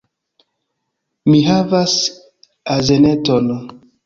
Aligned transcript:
Mi 1.31 1.41
havas 1.49 1.93
azeneton 2.79 3.55